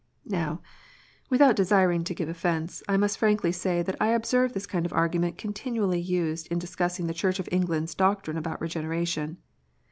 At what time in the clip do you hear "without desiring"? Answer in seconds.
1.29-2.03